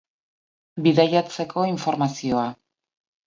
Bidaiatzeko 0.85 1.65
informazioa 1.73 2.49